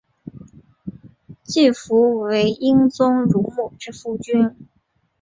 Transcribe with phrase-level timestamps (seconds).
[1.43, 4.57] 季福为英宗乳母之夫君。